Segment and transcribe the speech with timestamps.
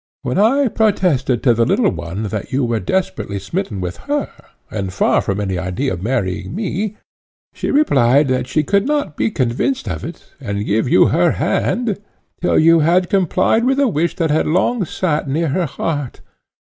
[0.23, 4.31] When I protested to the little one that you were desperately smitten with her,
[4.71, 6.97] and far from any idea of marrying me,
[7.53, 12.01] she replied, that she could not be convinced of it and give you her hand
[12.41, 16.21] till you had complied with a wish that had long sate near her heart.